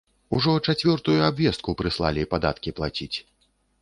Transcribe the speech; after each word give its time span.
Ужо 0.37 0.53
чацвёртую 0.71 1.17
абвестку 1.27 1.75
прыслалі 1.81 2.27
падаткі 2.33 2.75
плаціць. 2.81 3.15